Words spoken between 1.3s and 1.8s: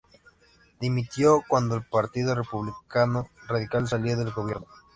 cuando